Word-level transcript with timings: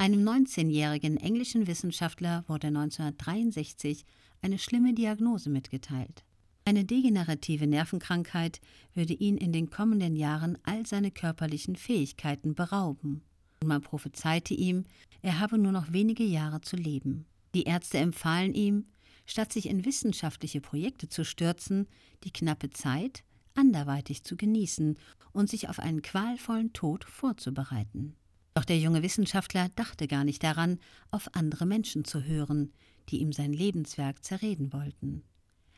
Einem 0.00 0.26
19-jährigen 0.26 1.18
englischen 1.18 1.66
Wissenschaftler 1.66 2.42
wurde 2.46 2.68
1963 2.68 4.06
eine 4.40 4.58
schlimme 4.58 4.94
Diagnose 4.94 5.50
mitgeteilt. 5.50 6.24
Eine 6.64 6.86
degenerative 6.86 7.66
Nervenkrankheit 7.66 8.62
würde 8.94 9.12
ihn 9.12 9.36
in 9.36 9.52
den 9.52 9.68
kommenden 9.68 10.16
Jahren 10.16 10.56
all 10.62 10.86
seine 10.86 11.10
körperlichen 11.10 11.76
Fähigkeiten 11.76 12.54
berauben. 12.54 13.20
Und 13.60 13.68
man 13.68 13.82
prophezeite 13.82 14.54
ihm, 14.54 14.84
er 15.20 15.38
habe 15.38 15.58
nur 15.58 15.70
noch 15.70 15.92
wenige 15.92 16.24
Jahre 16.24 16.62
zu 16.62 16.76
leben. 16.76 17.26
Die 17.54 17.64
Ärzte 17.64 17.98
empfahlen 17.98 18.54
ihm, 18.54 18.86
statt 19.26 19.52
sich 19.52 19.68
in 19.68 19.84
wissenschaftliche 19.84 20.62
Projekte 20.62 21.10
zu 21.10 21.26
stürzen, 21.26 21.86
die 22.24 22.32
knappe 22.32 22.70
Zeit 22.70 23.22
anderweitig 23.54 24.24
zu 24.24 24.38
genießen 24.38 24.96
und 25.32 25.50
sich 25.50 25.68
auf 25.68 25.78
einen 25.78 26.00
qualvollen 26.00 26.72
Tod 26.72 27.04
vorzubereiten. 27.04 28.16
Doch 28.54 28.64
der 28.64 28.78
junge 28.78 29.02
Wissenschaftler 29.02 29.68
dachte 29.76 30.08
gar 30.08 30.24
nicht 30.24 30.42
daran, 30.42 30.78
auf 31.10 31.34
andere 31.34 31.66
Menschen 31.66 32.04
zu 32.04 32.24
hören, 32.24 32.72
die 33.08 33.18
ihm 33.18 33.32
sein 33.32 33.52
Lebenswerk 33.52 34.24
zerreden 34.24 34.72
wollten. 34.72 35.22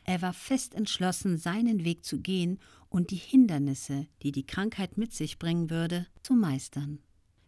Er 0.05 0.21
war 0.21 0.33
fest 0.33 0.73
entschlossen, 0.75 1.37
seinen 1.37 1.85
Weg 1.85 2.03
zu 2.03 2.19
gehen 2.19 2.59
und 2.89 3.11
die 3.11 3.15
Hindernisse, 3.15 4.07
die 4.21 4.31
die 4.31 4.45
Krankheit 4.45 4.97
mit 4.97 5.13
sich 5.13 5.39
bringen 5.39 5.69
würde, 5.69 6.07
zu 6.23 6.33
meistern. 6.33 6.99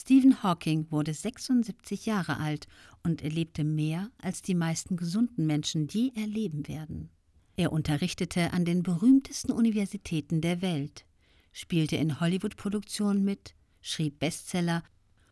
Stephen 0.01 0.43
Hawking 0.43 0.87
wurde 0.91 1.13
76 1.13 2.05
Jahre 2.05 2.37
alt 2.37 2.67
und 3.03 3.23
erlebte 3.23 3.63
mehr, 3.63 4.11
als 4.21 4.41
die 4.41 4.55
meisten 4.55 4.97
gesunden 4.97 5.47
Menschen 5.47 5.87
je 5.87 6.11
erleben 6.15 6.67
werden. 6.67 7.09
Er 7.57 7.71
unterrichtete 7.71 8.53
an 8.53 8.65
den 8.65 8.83
berühmtesten 8.83 9.51
Universitäten 9.51 10.41
der 10.41 10.61
Welt, 10.61 11.05
spielte 11.51 11.95
in 11.95 12.19
Hollywood-Produktionen 12.19 13.23
mit, 13.23 13.55
schrieb 13.81 14.19
Bestseller 14.19 14.83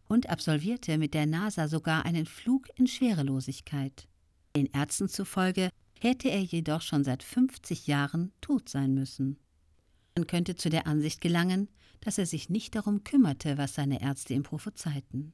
und 0.07 0.29
absolvierte 0.29 0.97
mit 0.97 1.13
der 1.13 1.25
NASA 1.25 1.67
sogar 1.67 2.05
einen 2.05 2.25
Flug 2.25 2.67
in 2.75 2.87
Schwerelosigkeit. 2.87 4.07
Den 4.55 4.67
Ärzten 4.67 5.09
zufolge 5.09 5.69
hätte 5.99 6.29
er 6.29 6.41
jedoch 6.41 6.81
schon 6.81 7.03
seit 7.03 7.23
50 7.23 7.87
Jahren 7.87 8.31
tot 8.41 8.69
sein 8.69 8.93
müssen. 8.93 9.37
Man 10.15 10.27
könnte 10.27 10.55
zu 10.55 10.69
der 10.69 10.85
Ansicht 10.85 11.21
gelangen, 11.21 11.69
dass 12.01 12.17
er 12.17 12.25
sich 12.25 12.49
nicht 12.49 12.75
darum 12.75 13.03
kümmerte, 13.03 13.57
was 13.57 13.75
seine 13.75 14.01
Ärzte 14.01 14.33
ihm 14.33 14.43
prophezeiten. 14.43 15.33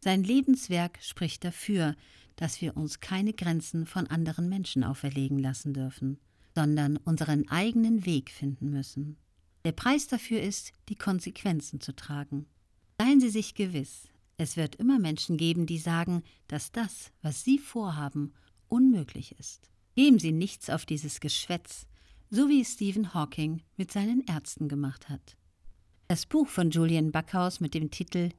Sein 0.00 0.22
Lebenswerk 0.22 0.98
spricht 1.02 1.44
dafür, 1.44 1.96
dass 2.36 2.60
wir 2.60 2.76
uns 2.76 3.00
keine 3.00 3.32
Grenzen 3.32 3.86
von 3.86 4.06
anderen 4.06 4.48
Menschen 4.48 4.84
auferlegen 4.84 5.38
lassen 5.38 5.72
dürfen, 5.72 6.18
sondern 6.54 6.98
unseren 6.98 7.48
eigenen 7.48 8.04
Weg 8.04 8.30
finden 8.30 8.70
müssen. 8.70 9.16
Der 9.64 9.72
Preis 9.72 10.06
dafür 10.06 10.42
ist, 10.42 10.72
die 10.90 10.96
Konsequenzen 10.96 11.80
zu 11.80 11.96
tragen. 11.96 12.46
Seien 13.00 13.20
Sie 13.20 13.30
sich 13.30 13.54
gewiss, 13.54 14.08
es 14.36 14.56
wird 14.56 14.76
immer 14.76 15.00
Menschen 15.00 15.36
geben, 15.36 15.66
die 15.66 15.78
sagen, 15.78 16.22
dass 16.46 16.70
das, 16.70 17.10
was 17.22 17.42
Sie 17.42 17.58
vorhaben, 17.58 18.32
unmöglich 18.68 19.36
ist. 19.38 19.68
Geben 19.96 20.20
Sie 20.20 20.32
nichts 20.32 20.70
auf 20.70 20.86
dieses 20.86 21.18
Geschwätz, 21.18 21.86
so 22.30 22.48
wie 22.48 22.60
es 22.60 22.74
Stephen 22.74 23.12
Hawking 23.12 23.62
mit 23.76 23.90
seinen 23.90 24.24
Ärzten 24.26 24.68
gemacht 24.68 25.08
hat. 25.08 25.36
Das 26.06 26.26
Buch 26.26 26.46
von 26.46 26.70
Julian 26.70 27.10
Backhaus 27.10 27.58
mit 27.60 27.74
dem 27.74 27.90
Titel 27.90 28.30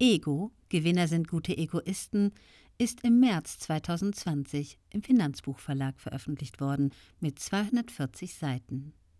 Ego, 0.00 0.50
Gewinner 0.70 1.06
sind 1.06 1.28
gute 1.28 1.56
Egoisten, 1.56 2.32
ist 2.78 3.04
im 3.04 3.20
März 3.20 3.58
2020 3.60 4.78
im 4.90 5.02
Finanzbuchverlag 5.02 6.00
veröffentlicht 6.00 6.60
worden 6.60 6.90
mit 7.20 7.38
240 7.38 8.34
Seiten. 8.34 8.92